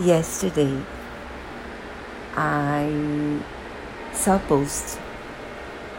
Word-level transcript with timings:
yesterday 0.00 0.80
I 2.36 3.40
saw 4.12 4.36
a 4.36 4.38
post 4.40 4.98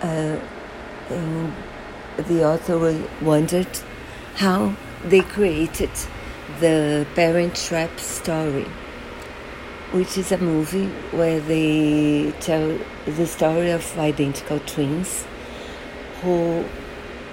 uh, 0.02 0.40
and 1.10 1.54
the 2.18 2.46
author 2.46 2.78
wondered 3.22 3.68
how 4.36 4.74
they 5.04 5.22
created 5.22 5.90
the 6.60 7.06
Parent 7.16 7.56
Trap 7.56 8.00
story, 8.00 8.68
which 9.92 10.18
is 10.18 10.32
a 10.32 10.38
movie 10.38 10.88
where 11.12 11.40
they 11.42 12.34
tell 12.40 12.78
the 13.06 13.28
story 13.28 13.72
of 13.72 13.98
identical 13.98 14.60
twins 14.60 15.26
who 16.22 16.64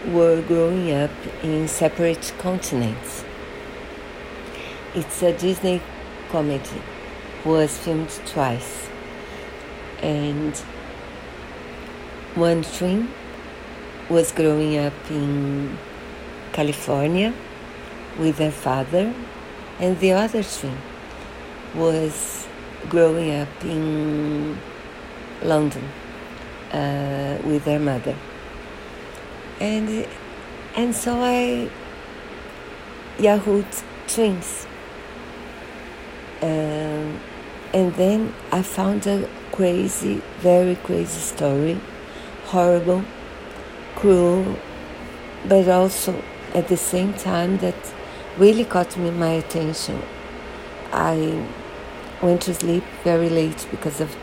were 0.09 0.43
growing 0.43 0.93
up 0.93 1.11
in 1.43 1.69
separate 1.69 2.33
continents. 2.39 3.25
It's 4.95 5.23
a 5.23 5.37
Disney 5.37 5.83
comedy, 6.37 6.83
was 7.47 7.79
filmed 7.79 8.11
twice, 8.27 8.91
and 10.03 10.55
one 12.35 12.63
twin 12.77 13.09
was 14.11 14.33
growing 14.33 14.77
up 14.77 14.93
in 15.11 15.79
California 16.53 17.33
with 18.19 18.37
their 18.37 18.51
father, 18.51 19.15
and 19.81 19.99
the 20.01 20.13
other 20.13 20.43
twin 20.43 20.77
was 21.75 22.47
growing 22.91 23.31
up 23.41 23.65
in 23.65 24.59
London 25.43 25.85
uh, 26.71 27.39
with 27.49 27.65
their 27.65 27.81
mother. 27.81 28.17
And 29.59 30.07
and 30.77 30.95
so 30.95 31.19
I 31.19 31.71
Yahoo 33.19 33.65
twins. 34.07 34.67
Um, 36.43 37.21
and 37.73 37.95
then 37.95 38.35
I 38.53 38.63
found 38.63 39.07
a 39.07 39.29
crazy, 39.53 40.23
very 40.39 40.77
crazy 40.77 41.21
story, 41.21 41.81
horrible, 42.45 43.05
cruel, 43.97 44.57
but 45.49 45.69
also 45.69 46.23
at 46.55 46.69
the 46.69 46.77
same 46.77 47.13
time 47.15 47.59
that 47.59 47.75
really 48.39 48.65
caught 48.65 48.97
me 48.97 49.11
my 49.11 49.33
attention. 49.33 50.01
I 50.93 51.47
went 52.23 52.43
to 52.43 52.55
sleep 52.55 52.85
very 53.05 53.29
late 53.29 53.67
because 53.71 54.01
of 54.01 54.17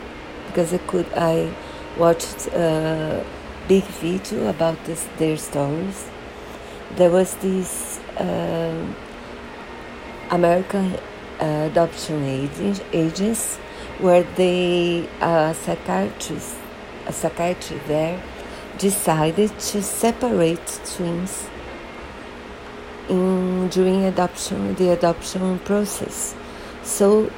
because 0.46 0.72
I 0.72 0.78
could 0.78 1.06
I 1.16 1.52
watched 1.98 2.48
a 2.48 3.24
big 3.68 3.84
video 3.84 4.48
about 4.48 4.82
this 4.84 5.06
their 5.18 5.36
stories. 5.36 6.08
There 6.96 7.10
was 7.10 7.34
this 7.36 7.98
uh, 8.18 8.86
American 10.30 10.96
adoption 11.40 12.22
agents 12.92 13.56
where 13.98 14.22
they 14.36 15.08
uh, 15.20 15.52
psychiatrist 15.52 16.56
a 17.06 17.12
psychiatry 17.12 17.80
there 17.86 18.22
decided 18.78 19.50
to 19.58 19.82
separate 19.82 20.80
twins 20.84 21.48
in 23.08 23.68
during 23.68 24.04
adoption 24.04 24.74
the 24.76 24.90
adoption 24.90 25.58
process. 25.60 26.34
So 26.82 27.30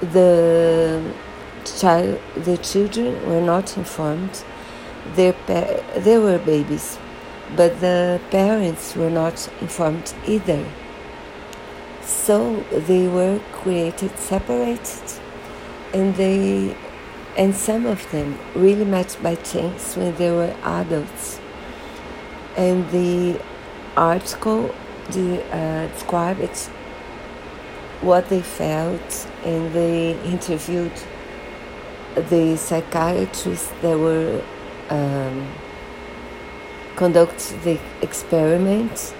the 0.00 1.12
child 1.64 2.20
the 2.36 2.56
children 2.58 3.26
were 3.26 3.40
not 3.40 3.76
informed. 3.76 4.44
Their 5.14 5.34
they 5.96 6.18
were 6.18 6.38
babies 6.38 6.98
but 7.56 7.80
the 7.80 8.20
parents 8.30 8.94
were 8.94 9.10
not 9.10 9.48
informed 9.60 10.14
either 10.26 10.64
so 12.10 12.60
they 12.70 13.08
were 13.08 13.40
created 13.52 14.16
separated 14.18 15.02
and 15.94 16.14
they 16.16 16.76
and 17.36 17.54
some 17.54 17.86
of 17.86 18.10
them 18.10 18.38
really 18.54 18.84
met 18.84 19.16
by 19.22 19.36
chance 19.36 19.96
when 19.96 20.14
they 20.16 20.30
were 20.30 20.54
adults. 20.62 21.40
And 22.56 22.90
the 22.90 23.40
article 23.96 24.74
the, 25.10 25.42
uh, 25.54 25.86
described 25.88 26.56
what 28.02 28.28
they 28.28 28.42
felt 28.42 29.28
and 29.44 29.72
they 29.72 30.20
interviewed 30.24 30.92
the 32.14 32.56
psychiatrists 32.56 33.72
that 33.82 33.98
were 33.98 34.42
um, 34.90 35.48
conduct 36.96 37.54
the 37.64 37.78
experiment 38.02 39.14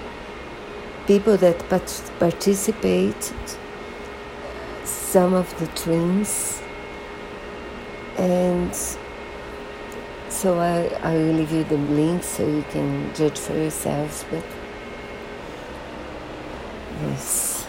people 1.07 1.37
that 1.37 1.59
part- 1.69 2.11
participated 2.19 3.35
some 4.85 5.35
of 5.35 5.49
the 5.59 5.67
twins 5.69 6.61
and 8.19 8.75
so 10.29 10.59
I, 10.59 10.87
I 11.03 11.15
will 11.15 11.33
leave 11.35 11.53
you 11.53 11.65
the 11.65 11.77
link 11.77 12.23
so 12.23 12.47
you 12.47 12.63
can 12.71 13.13
judge 13.15 13.39
for 13.39 13.55
yourselves 13.55 14.25
but 14.31 14.45
yes 17.03 17.60